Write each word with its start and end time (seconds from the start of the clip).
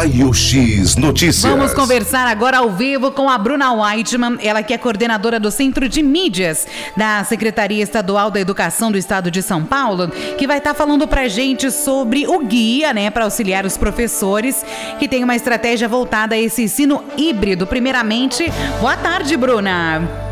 Raio 0.00 0.32
X 0.32 0.96
Notícias. 0.96 1.42
Vamos 1.42 1.74
conversar 1.74 2.26
agora 2.26 2.56
ao 2.56 2.70
vivo 2.70 3.10
com 3.10 3.28
a 3.28 3.36
Bruna 3.36 3.70
Whiteman, 3.70 4.38
ela 4.42 4.62
que 4.62 4.72
é 4.72 4.78
coordenadora 4.78 5.38
do 5.38 5.50
Centro 5.50 5.86
de 5.90 6.02
Mídias 6.02 6.66
da 6.96 7.22
Secretaria 7.22 7.82
Estadual 7.82 8.30
da 8.30 8.40
Educação 8.40 8.90
do 8.90 8.96
Estado 8.96 9.30
de 9.30 9.42
São 9.42 9.62
Paulo, 9.62 10.08
que 10.38 10.46
vai 10.46 10.56
estar 10.56 10.72
falando 10.72 11.06
pra 11.06 11.28
gente 11.28 11.70
sobre 11.70 12.26
o 12.26 12.38
guia, 12.38 12.94
né, 12.94 13.10
para 13.10 13.24
auxiliar 13.24 13.66
os 13.66 13.76
professores 13.76 14.64
que 14.98 15.06
tem 15.06 15.22
uma 15.22 15.36
estratégia 15.36 15.86
voltada 15.86 16.34
a 16.34 16.38
esse 16.38 16.62
ensino 16.62 17.04
híbrido. 17.18 17.66
Primeiramente, 17.66 18.50
boa 18.80 18.96
tarde, 18.96 19.36
Bruna. 19.36 20.29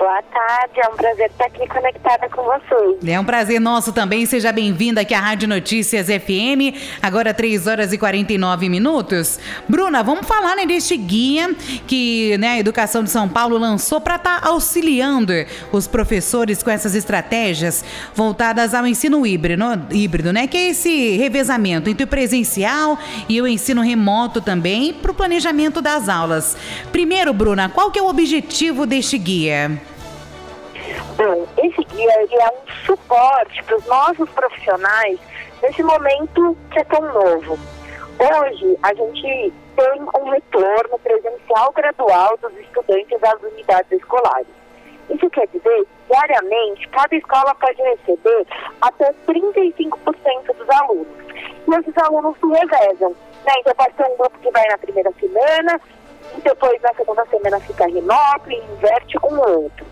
Boa 0.00 0.22
tarde, 0.22 0.80
é 0.80 0.88
um 0.88 0.96
prazer 0.96 1.30
estar 1.30 1.44
aqui 1.44 1.68
conectada 1.68 2.26
com 2.30 2.42
vocês. 2.42 3.06
É 3.06 3.20
um 3.20 3.24
prazer 3.24 3.60
nosso 3.60 3.92
também. 3.92 4.24
Seja 4.24 4.50
bem-vinda 4.50 5.02
aqui 5.02 5.12
à 5.12 5.20
Rádio 5.20 5.46
Notícias 5.46 6.06
FM, 6.06 6.74
agora 7.02 7.34
3 7.34 7.66
horas 7.66 7.92
e 7.92 7.98
49 7.98 8.70
minutos. 8.70 9.38
Bruna, 9.68 10.02
vamos 10.02 10.26
falar 10.26 10.56
né, 10.56 10.64
deste 10.64 10.96
guia 10.96 11.54
que 11.86 12.34
né, 12.38 12.52
a 12.52 12.58
Educação 12.58 13.04
de 13.04 13.10
São 13.10 13.28
Paulo 13.28 13.58
lançou 13.58 14.00
para 14.00 14.16
estar 14.16 14.40
tá 14.40 14.48
auxiliando 14.48 15.34
os 15.70 15.86
professores 15.86 16.62
com 16.62 16.70
essas 16.70 16.94
estratégias 16.94 17.84
voltadas 18.14 18.72
ao 18.72 18.86
ensino 18.86 19.26
híbrido, 19.26 19.62
híbrido, 19.90 20.32
né? 20.32 20.46
Que 20.46 20.56
é 20.56 20.68
esse 20.70 21.18
revezamento 21.18 21.90
entre 21.90 22.04
o 22.04 22.08
presencial 22.08 22.98
e 23.28 23.42
o 23.42 23.46
ensino 23.46 23.82
remoto 23.82 24.40
também 24.40 24.94
para 24.94 25.10
o 25.10 25.14
planejamento 25.14 25.82
das 25.82 26.08
aulas. 26.08 26.56
Primeiro, 26.90 27.34
Bruna, 27.34 27.68
qual 27.68 27.90
que 27.90 27.98
é 27.98 28.02
o 28.02 28.08
objetivo 28.08 28.86
deste 28.86 29.18
guia? 29.18 29.89
Esse 31.62 31.84
guia 31.84 32.22
ele 32.22 32.34
é 32.36 32.48
um 32.48 32.86
suporte 32.86 33.62
para 33.64 33.76
os 33.76 33.86
nossos 33.86 34.30
profissionais 34.30 35.20
nesse 35.62 35.82
momento 35.82 36.56
que 36.70 36.78
é 36.78 36.84
tão 36.84 37.00
novo. 37.00 37.58
Hoje, 38.18 38.78
a 38.82 38.94
gente 38.94 39.52
tem 39.76 40.02
um 40.02 40.30
retorno 40.30 40.98
presencial 40.98 41.72
gradual 41.72 42.36
dos 42.38 42.52
estudantes 42.58 43.20
das 43.20 43.42
unidades 43.42 43.92
escolares. 43.92 44.46
Isso 45.10 45.28
quer 45.30 45.46
dizer 45.48 45.86
diariamente, 46.08 46.88
cada 46.88 47.14
escola 47.14 47.54
pode 47.54 47.80
receber 47.82 48.46
até 48.80 49.12
35% 49.26 50.54
dos 50.56 50.70
alunos. 50.70 51.08
E 51.68 51.74
esses 51.74 51.98
alunos 51.98 52.36
se 52.38 52.46
revezam. 52.46 53.10
Né? 53.10 53.52
Então, 53.58 53.74
pode 53.74 53.94
ter 53.94 54.04
um 54.04 54.16
grupo 54.16 54.38
que 54.38 54.50
vai 54.50 54.66
na 54.66 54.78
primeira 54.78 55.12
semana, 55.18 55.80
e 56.36 56.40
depois 56.40 56.80
na 56.82 56.94
segunda 56.94 57.24
semana 57.26 57.60
fica 57.60 57.86
remoto 57.86 58.50
e 58.50 58.56
inverte 58.56 59.18
com 59.18 59.34
o 59.34 59.62
outro. 59.62 59.89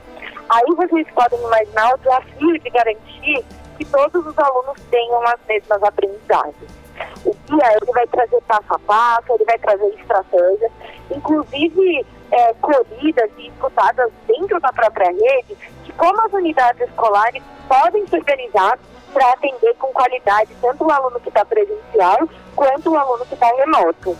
Aí 0.49 0.75
vocês 0.75 1.07
podem 1.15 1.39
imaginar 1.41 1.95
o 1.95 1.99
desafio 1.99 2.59
de 2.59 2.71
garantir 2.71 3.45
que 3.77 3.85
todos 3.85 4.27
os 4.27 4.39
alunos 4.39 4.81
tenham 4.91 5.23
as 5.23 5.39
mesmas 5.47 5.83
aprendizagens. 5.83 6.79
O 7.25 7.35
guia 7.47 7.77
ele 7.81 7.93
vai 7.93 8.07
trazer 8.09 8.41
passo 8.43 8.75
a 8.75 8.79
passo, 8.79 9.33
ele 9.35 9.45
vai 9.45 9.59
trazer 9.59 9.87
estratégias, 10.01 10.73
inclusive 11.11 12.07
é, 12.31 12.55
colhidas 12.55 13.31
e 13.37 13.49
escutadas 13.49 14.11
dentro 14.27 14.59
da 14.61 14.73
própria 14.73 15.11
rede, 15.11 15.57
de 15.85 15.93
como 15.93 16.21
as 16.23 16.33
unidades 16.33 16.89
escolares 16.89 17.43
podem 17.69 18.07
se 18.07 18.17
organizar 18.17 18.79
para 19.12 19.33
atender 19.33 19.75
com 19.77 19.89
qualidade 19.89 20.55
tanto 20.61 20.85
o 20.85 20.91
aluno 20.91 21.21
que 21.21 21.29
está 21.29 21.45
presencial 21.45 22.29
quanto 22.57 22.91
o 22.91 22.99
aluno 22.99 23.25
que 23.27 23.35
está 23.35 23.47
remoto. 23.47 24.17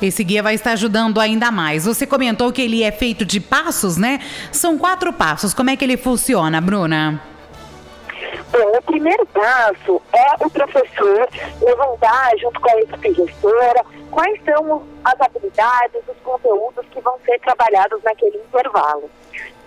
Esse 0.00 0.22
guia 0.22 0.42
vai 0.42 0.54
estar 0.54 0.72
ajudando 0.72 1.20
ainda 1.20 1.50
mais. 1.50 1.84
Você 1.84 2.06
comentou 2.06 2.52
que 2.52 2.62
ele 2.62 2.82
é 2.82 2.92
feito 2.92 3.24
de 3.24 3.40
passos, 3.40 3.96
né? 3.96 4.20
São 4.52 4.78
quatro 4.78 5.12
passos. 5.12 5.52
Como 5.52 5.70
é 5.70 5.76
que 5.76 5.84
ele 5.84 5.96
funciona, 5.96 6.60
Bruna? 6.60 7.20
Bom, 8.50 8.78
o 8.78 8.82
primeiro 8.82 9.26
passo 9.26 10.00
é 10.12 10.44
o 10.44 10.50
professor 10.50 11.28
levantar, 11.60 12.30
junto 12.38 12.58
com 12.60 12.70
a 12.70 12.80
equipe 12.80 13.14
gestora, 13.14 13.84
quais 14.10 14.40
são 14.44 14.82
as 15.04 15.20
habilidades, 15.20 16.00
os 16.08 16.16
conteúdos 16.24 16.84
que 16.90 17.00
vão 17.00 17.14
ser 17.24 17.38
trabalhados 17.40 18.02
naquele 18.02 18.38
intervalo. 18.38 19.10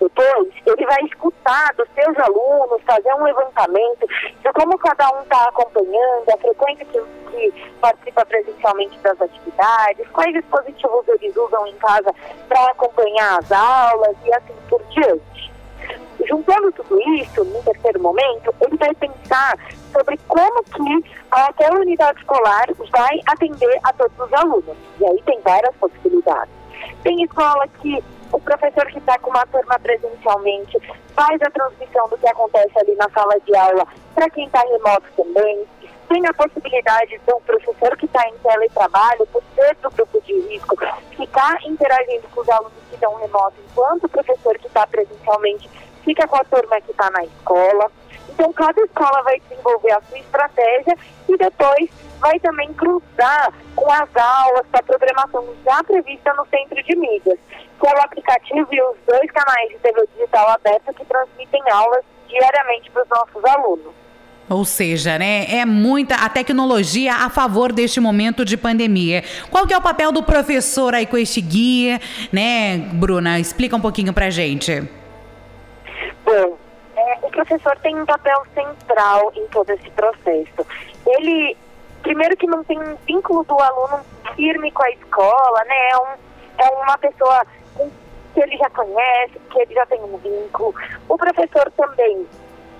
Depois, 0.01 0.49
ele 0.65 0.85
vai 0.87 0.99
escutar 1.03 1.75
dos 1.75 1.87
seus 1.93 2.17
alunos, 2.17 2.81
fazer 2.87 3.13
um 3.13 3.23
levantamento 3.23 4.07
de 4.39 4.51
como 4.53 4.75
cada 4.79 5.07
um 5.15 5.21
está 5.21 5.43
acompanhando, 5.43 6.27
a 6.33 6.37
frequência 6.39 6.85
que, 6.85 6.99
que 7.29 7.71
participa 7.79 8.25
presencialmente 8.25 8.97
das 8.99 9.21
atividades, 9.21 10.07
quais 10.09 10.33
dispositivos 10.33 11.07
eles 11.07 11.37
usam 11.37 11.67
em 11.67 11.75
casa 11.75 12.15
para 12.49 12.71
acompanhar 12.71 13.37
as 13.37 13.51
aulas 13.51 14.15
e 14.25 14.33
assim 14.33 14.55
por 14.67 14.81
diante. 14.85 15.51
Juntando 16.27 16.71
tudo 16.71 16.99
isso, 17.13 17.43
no 17.43 17.61
terceiro 17.61 18.01
momento, 18.01 18.55
ele 18.61 18.77
vai 18.77 18.93
pensar 18.95 19.55
sobre 19.93 20.17
como 20.27 20.63
que 20.63 21.11
aquela 21.29 21.79
unidade 21.79 22.19
escolar 22.19 22.65
vai 22.89 23.19
atender 23.27 23.79
a 23.83 23.93
todos 23.93 24.17
os 24.19 24.33
alunos. 24.33 24.77
E 24.99 25.05
aí 25.05 25.21
tem 25.25 25.39
várias 25.41 25.75
possibilidades. 25.75 26.60
Tem 27.03 27.23
escola 27.23 27.67
que 27.81 28.03
o 28.31 28.39
professor 28.39 28.85
que 28.87 28.99
está 28.99 29.17
com 29.19 29.29
uma 29.29 29.45
turma 29.47 29.77
presencialmente 29.79 30.77
faz 31.13 31.41
a 31.41 31.51
transmissão 31.51 32.07
do 32.09 32.17
que 32.17 32.27
acontece 32.27 32.71
ali 32.79 32.95
na 32.95 33.09
sala 33.09 33.39
de 33.45 33.55
aula 33.55 33.85
para 34.15 34.29
quem 34.29 34.45
está 34.45 34.61
remoto 34.61 35.05
também. 35.15 35.65
Tem 36.07 36.25
a 36.27 36.33
possibilidade 36.33 37.19
do 37.25 37.39
professor 37.41 37.95
que 37.97 38.05
está 38.05 38.27
em 38.27 38.37
teletrabalho, 38.37 39.25
por 39.27 39.41
ser 39.55 39.75
do 39.75 39.89
grupo 39.91 40.21
de 40.21 40.33
risco, 40.49 40.75
ficar 41.15 41.57
interagindo 41.65 42.27
com 42.29 42.41
os 42.41 42.49
alunos 42.49 42.73
que 42.89 42.95
estão 42.95 43.15
remoto, 43.15 43.55
enquanto 43.69 44.03
o 44.05 44.09
professor 44.09 44.57
que 44.57 44.67
está 44.67 44.85
presencialmente 44.87 45.69
fica 46.03 46.27
com 46.27 46.35
a 46.35 46.43
turma 46.43 46.81
que 46.81 46.91
está 46.91 47.09
na 47.11 47.23
escola. 47.23 47.89
Então, 48.29 48.51
cada 48.53 48.81
escola 48.81 49.21
vai 49.23 49.39
desenvolver 49.39 49.91
a 49.91 50.01
sua 50.01 50.17
estratégia 50.17 50.97
e 51.29 51.37
depois 51.37 51.89
vai 52.19 52.39
também 52.39 52.71
cruzar 52.73 53.53
com 53.75 53.91
as 53.91 54.15
aulas, 54.15 54.65
com 54.71 54.77
a 54.77 54.83
programação 54.83 55.45
já 55.65 55.83
prevista 55.83 56.33
no 56.33 56.45
centro 56.45 56.81
de 56.83 56.95
mídias, 56.95 57.39
que 57.79 57.87
é 57.87 57.93
o 57.93 58.01
aplicativo 58.01 58.67
e 58.71 58.81
os 58.81 58.97
dois 59.07 59.31
canais 59.31 59.69
de 59.69 59.77
TV 59.79 60.07
digital 60.15 60.49
aberta 60.49 60.93
que 60.93 61.03
transmitem 61.05 61.63
aulas 61.71 62.03
diariamente 62.27 62.91
para 62.91 63.03
os 63.03 63.09
nossos 63.09 63.45
alunos. 63.45 64.01
Ou 64.49 64.65
seja, 64.65 65.17
né, 65.17 65.45
é 65.49 65.65
muita 65.65 66.15
a 66.15 66.27
tecnologia 66.27 67.13
a 67.13 67.29
favor 67.29 67.71
deste 67.71 68.01
momento 68.01 68.43
de 68.43 68.57
pandemia. 68.57 69.23
Qual 69.49 69.65
que 69.65 69.73
é 69.73 69.77
o 69.77 69.81
papel 69.81 70.11
do 70.11 70.21
professor 70.21 70.93
aí 70.93 71.05
com 71.05 71.17
este 71.17 71.39
guia, 71.39 72.01
né, 72.33 72.77
Bruna? 72.77 73.39
Explica 73.39 73.75
um 73.77 73.81
pouquinho 73.81 74.11
pra 74.11 74.29
gente. 74.29 74.83
Bom, 76.25 76.57
professor 77.45 77.77
tem 77.79 77.99
um 77.99 78.05
papel 78.05 78.43
central 78.53 79.31
em 79.35 79.45
todo 79.47 79.69
esse 79.71 79.89
processo. 79.91 80.67
Ele 81.05 81.57
primeiro 82.03 82.35
que 82.37 82.47
não 82.47 82.63
tem 82.63 82.79
um 82.79 82.95
vínculo 83.07 83.43
do 83.43 83.59
aluno 83.59 84.03
firme 84.35 84.71
com 84.71 84.83
a 84.83 84.91
escola, 84.91 85.63
né? 85.65 85.89
É, 85.91 85.97
um, 85.97 86.65
é 86.65 86.69
uma 86.83 86.97
pessoa 86.97 87.45
que 88.33 88.39
ele 88.39 88.57
já 88.57 88.69
conhece, 88.69 89.39
que 89.51 89.59
ele 89.59 89.73
já 89.73 89.85
tem 89.85 90.01
um 90.01 90.17
vínculo. 90.17 90.73
O 91.07 91.17
professor 91.17 91.71
também 91.71 92.27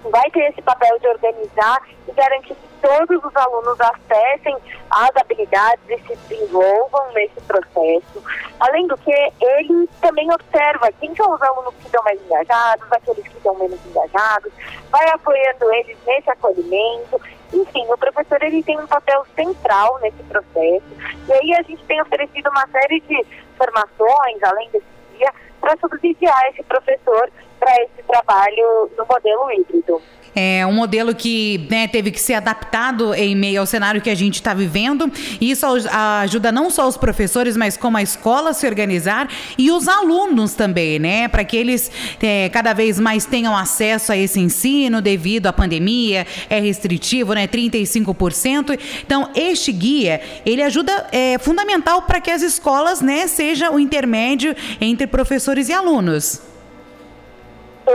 vai 0.10 0.30
ter 0.32 0.50
esse 0.50 0.62
papel 0.62 0.98
de 1.00 1.08
organizar 1.08 1.82
e 2.08 2.12
garantir 2.14 2.56
que 2.56 2.70
todos 2.82 3.24
os 3.24 3.36
alunos 3.36 3.80
acessem 3.80 4.58
as 4.90 5.16
habilidades 5.16 5.84
e 5.88 5.98
se 6.00 6.16
desenvolvam 6.28 7.12
nesse 7.14 7.40
processo. 7.42 8.24
Além 8.60 8.88
do 8.88 8.98
que, 8.98 9.12
ele 9.40 9.88
também 10.02 10.28
observa 10.34 10.92
quem 11.00 11.16
são 11.16 11.32
os 11.34 11.42
alunos 11.42 11.76
que 11.76 11.86
estão 11.86 12.04
mais 12.04 12.20
engajados, 12.24 12.92
aqueles 12.92 13.31
menos 13.56 13.80
engajados, 13.86 14.52
vai 14.90 15.08
apoiando 15.10 15.72
eles 15.74 15.98
nesse 16.06 16.30
acolhimento. 16.30 17.22
Enfim, 17.54 17.86
o 17.90 17.98
professor 17.98 18.42
ele 18.44 18.64
tem 18.64 18.80
um 18.80 18.88
papel 18.88 19.26
central 19.36 20.00
nesse 20.00 20.24
processo. 20.24 20.86
E 21.28 21.34
aí 21.34 21.54
a 21.54 21.62
gente 21.64 21.84
tem 21.86 22.02
oferecido 22.02 22.50
uma 22.50 22.68
série 22.68 23.00
de 23.02 23.26
formações, 23.58 24.44
além 24.44 24.70
desse 24.70 24.86
dia, 25.18 25.32
para 25.60 25.78
subsidiar 25.78 26.50
esse 26.50 26.64
professor 26.64 27.30
para 27.60 27.76
esse 27.84 28.02
trabalho 28.08 28.90
no 28.98 29.06
modelo 29.06 29.52
híbrido. 29.52 30.02
É 30.36 30.66
um 30.66 30.74
modelo 30.74 31.14
que 31.14 31.68
né, 31.70 31.88
teve 31.88 32.12
que 32.12 32.20
ser 32.20 32.36
adaptado 32.36 33.14
em 33.14 33.36
meio 33.36 33.60
ao 33.60 33.66
cenário 33.66 34.02
que 34.02 34.10
a 34.10 34.16
gente 34.16 34.36
está 34.36 34.54
vivendo. 34.54 35.12
E 35.40 35.52
isso 35.52 35.66
ajuda 35.66 36.52
não 36.52 36.70
só 36.70 36.88
os 36.88 36.98
professores, 36.98 37.58
mas 37.58 37.76
como 37.76 37.98
a 37.98 38.02
escola 38.02 38.54
se 38.54 38.66
organizar 38.66 39.28
e 39.58 39.72
os 39.72 39.88
alunos 39.88 40.54
também, 40.54 41.00
né? 41.00 41.28
Para 41.28 41.44
que 41.44 41.58
eles 41.58 41.92
é, 42.22 42.50
cada 42.50 42.74
vez 42.74 43.00
mais 43.00 43.26
tenham 43.26 43.56
acesso 43.56 44.12
a 44.12 44.18
esse 44.18 44.40
ensino 44.40 45.02
devido 45.02 45.48
à 45.48 45.54
pandemia. 45.54 46.26
É 46.50 46.60
restritivo, 46.60 47.34
né? 47.34 47.48
35%. 47.48 48.80
Então, 49.06 49.30
este 49.36 49.72
guia, 49.72 50.22
ele 50.46 50.62
ajuda, 50.64 51.08
é 51.12 51.38
fundamental 51.40 52.04
para 52.04 52.22
que 52.22 52.32
as 52.32 52.42
escolas, 52.42 53.02
né, 53.02 53.28
seja 53.28 53.72
o 53.72 53.80
intermédio 53.80 54.56
entre 54.80 55.08
professores 55.08 55.70
e 55.70 55.74
alunos. 55.74 56.52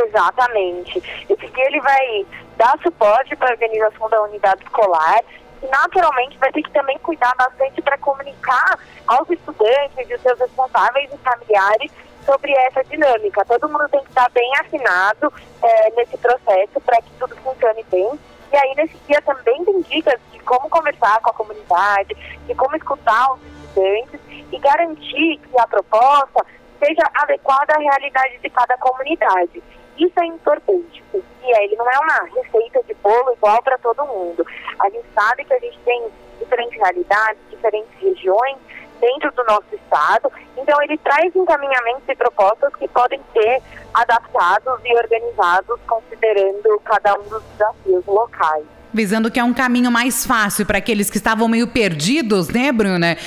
Exatamente. 0.07 0.99
Esse 1.29 1.61
ele 1.61 1.81
vai 1.81 2.27
dar 2.57 2.79
suporte 2.83 3.35
para 3.37 3.49
a 3.49 3.53
organização 3.53 4.09
da 4.09 4.23
unidade 4.23 4.63
escolar 4.65 5.21
e 5.63 5.67
naturalmente 5.67 6.39
vai 6.39 6.53
ter 6.53 6.63
que 6.63 6.71
também 6.71 6.99
cuidar 6.99 7.35
bastante 7.37 7.81
para 7.83 7.99
comunicar 7.99 8.79
aos 9.07 9.29
estudantes 9.31 10.09
e 10.09 10.15
os 10.15 10.23
seus 10.23 10.39
responsáveis 10.39 11.11
e 11.13 11.19
familiares 11.19 11.91
sobre 12.25 12.53
essa 12.53 12.83
dinâmica. 12.85 13.45
Todo 13.45 13.69
mundo 13.69 13.89
tem 13.89 14.03
que 14.03 14.09
estar 14.09 14.29
bem 14.31 14.51
afinado 14.61 15.33
é, 15.63 15.91
nesse 15.97 16.17
processo 16.19 16.81
para 16.85 17.01
que 17.03 17.11
tudo 17.19 17.37
funcione 17.37 17.85
bem. 17.91 18.19
E 18.53 18.57
aí 18.57 18.75
nesse 18.77 18.97
dia 19.09 19.21
também 19.23 19.65
tem 19.65 19.83
dicas 19.83 20.21
de 20.33 20.39
como 20.41 20.69
conversar 20.69 21.21
com 21.21 21.31
a 21.31 21.35
comunidade, 21.35 22.15
de 22.47 22.55
como 22.55 22.77
escutar 22.77 23.33
os 23.33 23.41
estudantes 23.43 24.21
e 24.53 24.59
garantir 24.59 25.39
que 25.39 25.59
a 25.59 25.67
proposta 25.67 26.45
seja 26.79 27.03
adequada 27.15 27.75
à 27.75 27.79
realidade 27.79 28.39
de 28.39 28.51
cada 28.51 28.77
comunidade. 28.79 29.63
Isso 29.99 30.21
é 30.21 30.27
importante, 30.27 31.03
porque 31.11 31.27
ele 31.45 31.77
não 31.77 31.91
é 31.91 31.99
uma 31.99 32.25
receita 32.35 32.83
de 32.83 32.95
bolo 32.95 33.33
igual 33.33 33.63
para 33.63 33.79
todo 33.79 34.07
mundo. 34.07 34.47
A 34.79 34.91
gente 34.91 35.07
sabe 35.15 35.45
que 35.45 35.55
a 35.55 35.59
gente 35.59 35.79
tem 35.81 36.09
diferentes 36.39 36.79
realidades, 36.79 37.39
diferentes 37.51 37.91
regiões 38.01 38.57
dentro 39.01 39.31
do 39.33 39.45
nosso 39.45 39.75
estado, 39.75 40.33
então 40.57 40.81
ele 40.83 40.97
traz 40.99 41.35
encaminhamentos 41.35 42.03
e 42.09 42.15
propostas 42.15 42.75
que 42.77 42.89
podem 42.89 43.21
ser 43.33 43.63
adaptados 43.93 44.81
e 44.85 44.95
organizados 44.95 45.79
considerando 45.87 46.81
cada 46.85 47.15
um 47.19 47.23
dos 47.25 47.43
desafios 47.53 48.07
locais 48.07 48.65
visando 48.95 49.31
que 49.31 49.39
é 49.39 49.45
um 49.45 49.53
caminho 49.53 49.91
mais 49.93 50.25
fácil 50.25 50.65
para 50.65 50.79
aqueles 50.79 51.11
que 51.11 51.19
estavam 51.19 51.47
meio 51.49 51.69
perdidos, 51.69 52.49
né, 52.49 52.73
Bruna? 52.73 53.19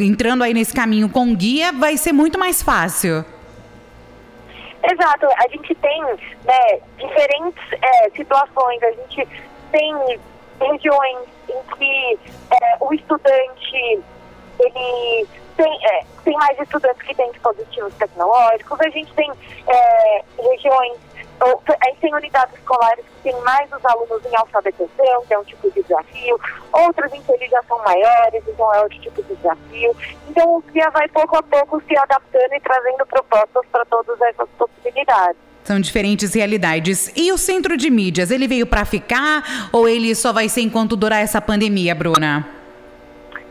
entrando 0.00 0.44
aí 0.44 0.54
nesse 0.54 0.72
caminho 0.72 1.08
com 1.08 1.34
guia, 1.34 1.72
vai 1.72 1.96
ser 1.96 2.12
muito 2.12 2.38
mais 2.38 2.62
fácil. 2.62 3.24
Exato, 4.90 5.28
a 5.36 5.48
gente 5.48 5.74
tem 5.76 6.02
né, 6.02 6.80
diferentes 6.96 7.62
é, 7.80 8.10
situações, 8.10 8.82
a 8.82 8.90
gente 8.90 9.28
tem 9.70 9.94
regiões 10.60 11.18
em 11.48 11.76
que 11.76 12.18
é, 12.50 12.76
o 12.80 12.92
estudante 12.92 14.02
ele 14.58 15.26
tem, 15.56 15.86
é, 15.86 16.04
tem 16.24 16.34
mais 16.34 16.58
estudantes 16.58 17.02
que 17.02 17.14
têm 17.14 17.30
dispositivos 17.30 17.94
tecnológicos, 17.94 18.80
a 18.80 18.88
gente 18.90 19.12
tem 19.14 19.30
é, 19.68 20.24
regiões 20.38 20.98
Aí 21.84 21.96
tem 22.00 22.14
unidades 22.14 22.54
escolares 22.54 23.04
que 23.04 23.30
têm 23.30 23.40
mais 23.42 23.70
os 23.72 23.84
alunos 23.84 24.24
em 24.24 24.36
alfabetização, 24.36 25.24
que 25.26 25.34
é 25.34 25.38
um 25.38 25.44
tipo 25.44 25.70
de 25.70 25.82
desafio, 25.82 26.40
outros 26.72 27.12
em 27.12 27.20
que 27.20 27.32
eles 27.32 27.50
já 27.50 27.60
são 27.64 27.78
maiores, 27.82 28.42
então 28.46 28.74
é 28.74 28.80
outro 28.80 29.00
tipo 29.00 29.22
de 29.22 29.34
desafio. 29.34 29.96
Então 30.28 30.56
o 30.56 30.64
CIA 30.72 30.90
vai 30.90 31.08
pouco 31.08 31.36
a 31.36 31.42
pouco 31.42 31.82
se 31.88 31.96
adaptando 31.96 32.54
e 32.54 32.60
trazendo 32.60 33.06
propostas 33.06 33.62
para 33.72 33.84
todas 33.86 34.20
essas 34.20 34.48
possibilidades. 34.56 35.36
São 35.64 35.80
diferentes 35.80 36.34
realidades. 36.34 37.12
E 37.16 37.32
o 37.32 37.38
centro 37.38 37.76
de 37.76 37.90
mídias, 37.90 38.30
ele 38.30 38.46
veio 38.46 38.66
para 38.66 38.84
ficar 38.84 39.68
ou 39.72 39.88
ele 39.88 40.14
só 40.14 40.32
vai 40.32 40.48
ser 40.48 40.60
enquanto 40.60 40.96
durar 40.96 41.22
essa 41.22 41.40
pandemia, 41.40 41.94
Bruna? 41.94 42.46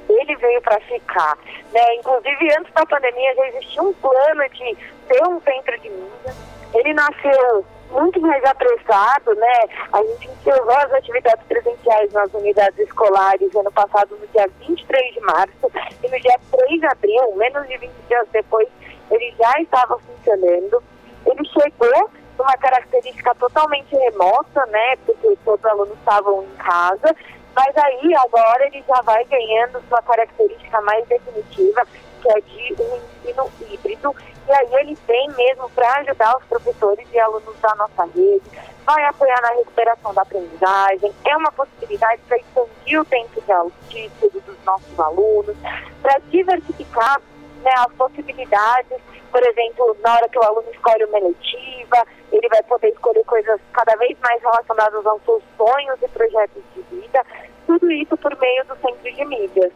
Ele 0.09 0.35
veio 0.35 0.61
para 0.61 0.79
ficar. 0.81 1.37
Né? 1.73 1.95
Inclusive, 1.95 2.53
antes 2.57 2.73
da 2.73 2.85
pandemia 2.85 3.35
já 3.35 3.47
existia 3.49 3.81
um 3.81 3.93
plano 3.93 4.43
de 4.49 4.77
ter 5.07 5.23
um 5.25 5.41
centro 5.41 5.79
de 5.79 5.89
mídias. 5.89 6.35
Ele 6.73 6.93
nasceu 6.93 7.65
muito 7.91 8.19
mais 8.21 8.43
apressado, 8.43 9.35
né? 9.35 9.59
A 9.91 10.03
gente 10.03 10.29
encerrou 10.29 10.71
as 10.71 10.93
atividades 10.93 11.45
presenciais 11.45 12.11
nas 12.13 12.33
unidades 12.33 12.79
escolares 12.79 13.53
ano 13.55 13.71
passado, 13.71 14.17
no 14.17 14.27
dia 14.27 14.49
23 14.59 15.13
de 15.13 15.19
março, 15.21 15.71
e 16.03 16.07
no 16.09 16.19
dia 16.19 16.39
3 16.51 16.79
de 16.79 16.85
abril, 16.87 17.35
menos 17.35 17.67
de 17.67 17.77
20 17.77 17.91
dias 18.07 18.27
depois, 18.31 18.67
ele 19.09 19.33
já 19.37 19.61
estava 19.61 19.99
funcionando. 19.99 20.81
Ele 21.25 21.45
chegou 21.45 22.09
numa 22.37 22.57
característica 22.57 23.35
totalmente 23.35 23.95
remota, 23.95 24.65
né? 24.67 24.95
Porque 25.05 25.37
todos 25.43 25.59
os 25.59 25.65
alunos 25.65 25.97
estavam 25.97 26.43
em 26.43 26.55
casa, 26.55 27.15
mas 27.53 27.77
aí 27.77 28.15
agora 28.15 28.65
ele 28.65 28.83
já 28.87 29.01
vai 29.01 29.23
ganhando 29.25 29.83
sua 29.87 30.01
característica 30.01 30.81
mais 30.81 31.05
definitiva, 31.07 31.85
que 32.21 32.31
é 32.31 32.41
de 32.41 32.75
um 32.81 32.97
ensino 32.97 33.51
híbrido, 33.61 34.15
e 34.47 34.51
aí 34.51 34.75
ele 34.81 34.97
vem 35.07 35.29
mesmo 35.31 35.69
para 35.71 35.99
ajudar 35.99 36.37
os 36.37 36.43
professores 36.45 37.07
e 37.11 37.19
alunos 37.19 37.55
da 37.61 37.75
nossa 37.75 38.05
rede, 38.05 38.43
vai 38.85 39.03
apoiar 39.05 39.41
na 39.41 39.49
recuperação 39.49 40.13
da 40.13 40.21
aprendizagem, 40.21 41.13
é 41.25 41.37
uma 41.37 41.51
possibilidade 41.51 42.21
para 42.27 42.37
expandir 42.37 42.99
o 42.99 43.05
tempo 43.05 43.41
de 43.89 44.05
estudo 44.05 44.41
dos 44.41 44.63
nossos 44.65 44.99
alunos, 44.99 45.55
para 46.01 46.17
diversificar 46.29 47.21
né, 47.63 47.71
as 47.77 47.93
possibilidades, 47.93 48.99
por 49.31 49.41
exemplo, 49.43 49.95
na 50.01 50.15
hora 50.15 50.27
que 50.27 50.37
o 50.37 50.43
aluno 50.43 50.69
escolhe 50.71 51.05
uma 51.05 51.17
eletiva, 51.19 52.05
ele 52.31 52.49
vai 52.49 52.61
poder 52.63 52.89
escolher 52.89 53.23
coisas 53.23 53.59
cada 53.71 53.95
vez 53.95 54.17
mais 54.19 54.41
relacionadas 54.41 55.05
aos 55.05 55.23
seus 55.23 55.43
sonhos 55.57 55.97
e 56.01 56.07
projetos 56.09 56.63
de 56.75 56.81
vida, 56.81 57.25
tudo 57.65 57.89
isso 57.91 58.17
por 58.17 58.37
meio 58.39 58.65
do 58.65 58.75
Centro 58.75 59.13
de 59.13 59.25
Mídias. 59.25 59.71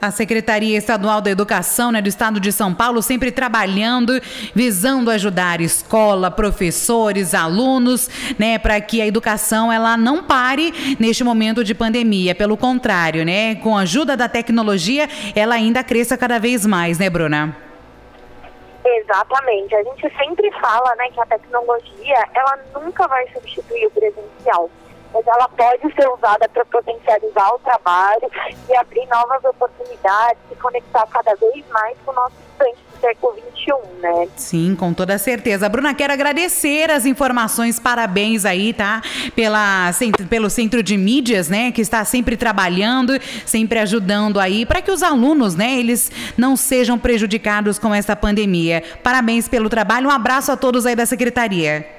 A 0.00 0.10
Secretaria 0.10 0.76
Estadual 0.76 1.20
da 1.20 1.30
Educação 1.30 1.90
né, 1.90 2.02
do 2.02 2.08
Estado 2.08 2.38
de 2.38 2.52
São 2.52 2.74
Paulo 2.74 3.02
sempre 3.02 3.30
trabalhando, 3.30 4.20
visando 4.54 5.10
ajudar 5.10 5.60
escola, 5.60 6.30
professores, 6.30 7.34
alunos, 7.34 8.08
né, 8.38 8.58
para 8.58 8.80
que 8.80 9.00
a 9.00 9.06
educação 9.06 9.72
ela 9.72 9.96
não 9.96 10.22
pare 10.22 10.96
neste 11.00 11.24
momento 11.24 11.64
de 11.64 11.74
pandemia. 11.74 12.34
Pelo 12.34 12.56
contrário, 12.56 13.24
né, 13.24 13.54
com 13.56 13.76
a 13.76 13.82
ajuda 13.82 14.16
da 14.16 14.28
tecnologia, 14.28 15.08
ela 15.34 15.54
ainda 15.54 15.82
cresça 15.82 16.16
cada 16.16 16.38
vez 16.38 16.66
mais, 16.66 16.98
né, 16.98 17.08
Bruna? 17.08 17.56
Exatamente. 18.84 19.74
A 19.74 19.82
gente 19.82 20.16
sempre 20.16 20.50
fala, 20.60 20.94
né, 20.96 21.08
que 21.12 21.20
a 21.20 21.26
tecnologia 21.26 22.28
ela 22.34 22.58
nunca 22.74 23.08
vai 23.08 23.26
substituir 23.32 23.86
o 23.86 23.90
presencial 23.90 24.70
mas 25.16 25.26
ela 25.26 25.48
pode 25.48 25.94
ser 25.94 26.08
usada 26.08 26.48
para 26.48 26.64
potencializar 26.66 27.54
o 27.54 27.58
trabalho 27.60 28.30
e 28.68 28.76
abrir 28.76 29.06
novas 29.06 29.42
oportunidades 29.44 30.38
e 30.50 30.54
conectar 30.56 31.06
cada 31.06 31.34
vez 31.36 31.64
mais 31.70 31.96
com 32.04 32.10
o 32.10 32.14
nosso 32.14 32.34
estudante 32.50 32.78
do 32.92 33.00
século 33.00 33.34
XXI, 33.34 34.00
né? 34.00 34.28
Sim, 34.36 34.76
com 34.76 34.92
toda 34.92 35.16
certeza. 35.16 35.68
Bruna, 35.68 35.94
quero 35.94 36.12
agradecer 36.12 36.90
as 36.90 37.06
informações, 37.06 37.80
parabéns 37.80 38.44
aí, 38.44 38.74
tá? 38.74 39.00
Pela, 39.34 39.90
pelo 40.28 40.50
Centro 40.50 40.82
de 40.82 40.96
Mídias, 40.98 41.48
né? 41.48 41.72
Que 41.72 41.80
está 41.80 42.04
sempre 42.04 42.36
trabalhando, 42.36 43.18
sempre 43.46 43.78
ajudando 43.78 44.38
aí, 44.38 44.66
para 44.66 44.82
que 44.82 44.90
os 44.90 45.02
alunos, 45.02 45.54
né? 45.54 45.78
Eles 45.78 46.12
não 46.36 46.56
sejam 46.56 46.98
prejudicados 46.98 47.78
com 47.78 47.94
essa 47.94 48.14
pandemia. 48.14 48.82
Parabéns 49.02 49.48
pelo 49.48 49.70
trabalho, 49.70 50.08
um 50.08 50.12
abraço 50.12 50.52
a 50.52 50.56
todos 50.56 50.84
aí 50.84 50.94
da 50.94 51.06
Secretaria. 51.06 51.95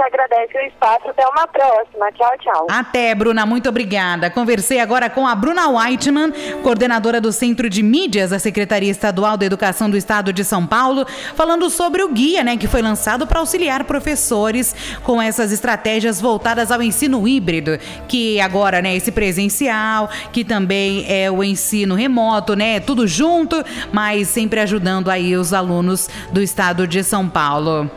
Que 0.00 0.06
agradece 0.06 0.56
o 0.56 0.60
espaço. 0.62 1.10
Até 1.10 1.26
uma 1.26 1.46
próxima. 1.46 2.10
Tchau, 2.12 2.32
tchau. 2.38 2.66
Até, 2.70 3.14
Bruna. 3.14 3.44
Muito 3.44 3.68
obrigada. 3.68 4.30
Conversei 4.30 4.80
agora 4.80 5.10
com 5.10 5.26
a 5.26 5.34
Bruna 5.34 5.68
Whiteman, 5.68 6.32
coordenadora 6.62 7.20
do 7.20 7.30
Centro 7.30 7.68
de 7.68 7.82
Mídias 7.82 8.30
da 8.30 8.38
Secretaria 8.38 8.90
Estadual 8.90 9.36
da 9.36 9.44
Educação 9.44 9.90
do 9.90 9.98
Estado 9.98 10.32
de 10.32 10.42
São 10.42 10.66
Paulo, 10.66 11.04
falando 11.34 11.68
sobre 11.68 12.02
o 12.02 12.08
guia, 12.08 12.42
né, 12.42 12.56
que 12.56 12.66
foi 12.66 12.80
lançado 12.80 13.26
para 13.26 13.40
auxiliar 13.40 13.84
professores 13.84 14.74
com 15.02 15.20
essas 15.20 15.52
estratégias 15.52 16.18
voltadas 16.18 16.70
ao 16.70 16.80
ensino 16.80 17.28
híbrido, 17.28 17.78
que 18.08 18.40
agora, 18.40 18.80
né, 18.80 18.96
esse 18.96 19.12
presencial, 19.12 20.08
que 20.32 20.44
também 20.44 21.04
é 21.12 21.30
o 21.30 21.44
ensino 21.44 21.94
remoto, 21.94 22.56
né, 22.56 22.80
tudo 22.80 23.06
junto, 23.06 23.62
mas 23.92 24.28
sempre 24.28 24.60
ajudando 24.60 25.10
aí 25.10 25.36
os 25.36 25.52
alunos 25.52 26.08
do 26.32 26.40
Estado 26.40 26.86
de 26.86 27.04
São 27.04 27.28
Paulo. 27.28 27.90